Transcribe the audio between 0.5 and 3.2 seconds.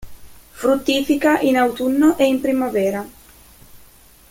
Fruttifica in autunno e in primavera.